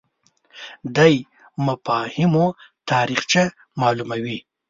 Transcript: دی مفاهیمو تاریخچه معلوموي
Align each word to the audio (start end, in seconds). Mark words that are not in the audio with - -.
دی 0.95 1.15
مفاهیمو 1.65 2.47
تاریخچه 2.89 3.43
معلوموي 3.79 4.37